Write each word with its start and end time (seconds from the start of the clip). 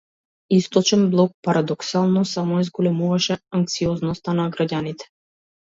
Источен 0.55 1.03
блок, 1.11 1.35
парадоксално, 1.49 2.23
само 2.31 2.59
ја 2.63 2.67
зголемуваше 2.71 3.41
анксиозноста 3.61 4.39
на 4.43 4.53
граѓаните. 4.59 5.15